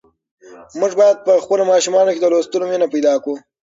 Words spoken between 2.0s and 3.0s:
کې د لوستلو مینه